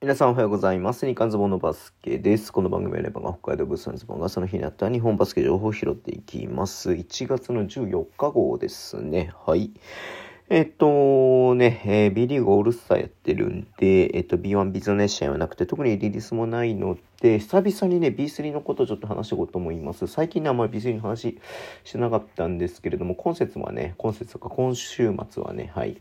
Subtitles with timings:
[0.00, 1.08] 皆さんおはようございます。
[1.08, 2.52] 日刊ズボンのバスケです。
[2.52, 6.92] この番組はレバンが北海道物産ズボンがその日にあった日本バスケ情報を拾っていきます。
[6.92, 9.32] 1月の14日号ですね。
[9.44, 9.72] はい。
[10.50, 20.06] えっとね、えー B リーグオールスターやってるんで、えっと B1 ビズネス試合はなくて、特にリリースもないので、久々にね、B3 のことをちょっと話していこうと思います。
[20.06, 21.40] 最近ね、あんまり B3 の話
[21.82, 26.00] してなかったんですけれども、今節はね、今節とか今週末はね、はい。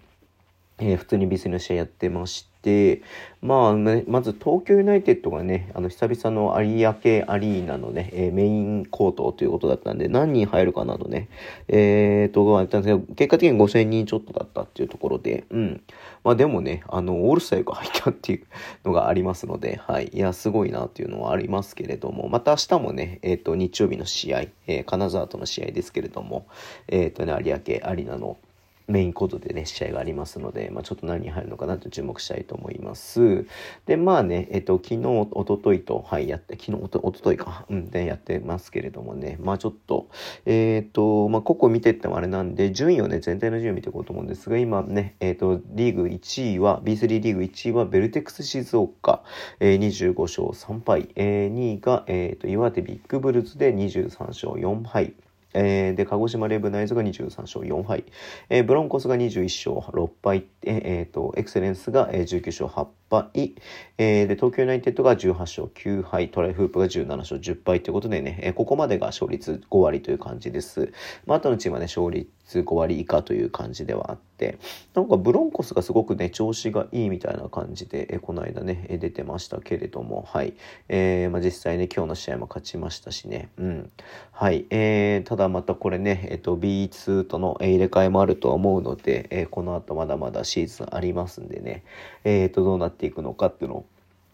[0.79, 3.01] えー普通に B3 の試合やってまして、
[3.41, 11.29] まあ、ね、まず東京ユナイテッドがね、あの、久々の有明アリーナのね、えーメインコートということだったんで、何人入るかなとね、
[11.67, 15.81] えーと、やったんですけど、結果的に5000人ちょっとだったっていうところで、うん。
[16.23, 18.45] まあでもね、あの、オールスターが入ったっていう
[18.85, 20.09] のがありますので、はい。
[20.13, 26.45] いや、すごいなっていうのはありますけれども、また明日もね、えっ、と、日曜日の試合、えー金沢との試合ですけれども、
[26.87, 28.37] えっ、とね、有明アリーナの、
[28.87, 33.45] メインコートでね、試合がありますので、まあ、ちょっと何に入るのかなと注目したいと思います。
[33.85, 40.07] で、まあね、えっと、昨日、一昨日と、はい、やって、昨日、おと一昨日か、うん、で、やってますけれどもね、まあちょっと、
[40.45, 49.23] えっと、まあ、ここ見てってもあれなんで、順位をね、全体の順位を見ていこうと思うんですが、今ね、えっと、リーグ1位は、B3 リーグ1位は、ベルテックス静岡、
[49.59, 55.13] えー、25勝3敗、えー、2位が、えっと、岩手ビッグブルズで23勝4敗、
[55.53, 58.05] えーで、鹿児島レブナイズが23勝4敗、
[58.49, 62.91] えーブロンコスが21勝6敗、えーえーと、エクセレンスが、19勝8敗、
[63.97, 70.91] えーで、東京ユナイテッドが18勝9敗、トライフープが17勝10敗ということでね、えーここまでが勝率5割という感じです。
[71.25, 74.57] まあ、あとのチームはね、勝率5割以下という感じではあって、
[74.93, 80.53] なんかブロンコスがすごくね、調子がいいみたいな感じで、えーこの間ね、出てましたけれども、はい。
[80.89, 83.91] えーまあ、実際ね、今日の試合も勝ちましたしね、うん。
[84.31, 84.65] はい。
[84.69, 91.83] えーただまたこれね、えっ、と、B2 との入れ替えもあるとは思うので、えーこの後まだまだシーズンありますんでね、
[92.23, 93.89] えっ、と、どうなってていくのかっていうのを、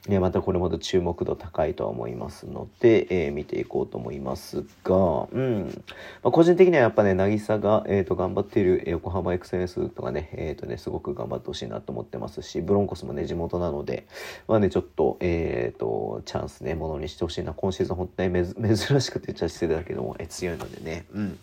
[0.08, 4.96] ね、またこれまた注目度高いとは思いますので、えー見ていこうと思いますが、
[5.32, 5.84] うん。
[6.22, 14.06] まあ、個人的にはやっぱね、渚が、えっ、と、頑張っている横浜エクセレンスとかね、えっ、とね、すごく頑張ってほしいなと思ってますし、ブロンコスもね、地元なので、
[14.50, 17.54] まあね、ちょっと、えっ、と、チャンスね、ものにしてほしいな。
[17.54, 21.06] 今シーズン本当にめず珍しくて言っちゃ失礼だけども、え強いのでね。
[21.14, 21.40] うん。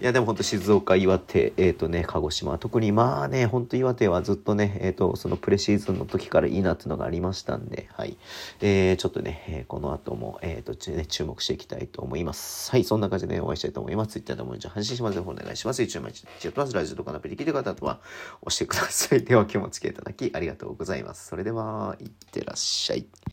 [0.00, 8.16] いや、でも本当静岡、岩手、えっ、とね、鹿児島、特にまあね、本当岩手はずっとね、えっ、と、そのプレシーズンの時からいいなっていうのがありましたんで、はい。
[8.62, 12.70] えー、ちょっとね、えーこの後も、えっ、と、ちね、注目していきたいと思います。
[12.70, 14.12] はい、そんな感じで、ね、お会いしたいと思います。
[14.12, 15.82] Twitter でもじゃ配信しますのでお願いします。
[15.82, 18.00] YouTube 毎日、チェットラジオとかのアプリ聞いてる方は
[18.40, 19.22] 押してください。
[19.22, 21.28] では、今日もお付き合いいただきありがとうございます。
[21.28, 23.06] それでは、いってらっしゃい。